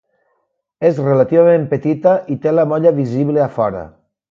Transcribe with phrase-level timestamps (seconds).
[0.89, 3.87] És relativament petita i té la molla visible a fora.